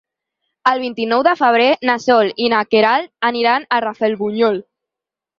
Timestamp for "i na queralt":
2.45-3.11